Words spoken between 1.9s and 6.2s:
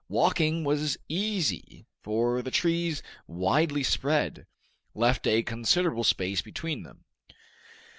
for the trees widely spread, left a considerable